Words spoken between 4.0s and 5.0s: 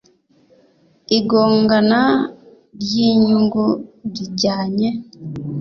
rijyanye